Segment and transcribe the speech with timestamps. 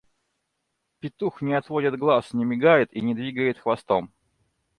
[0.99, 4.11] Петух не отводит глаз, не мигает и не двигает хвостом.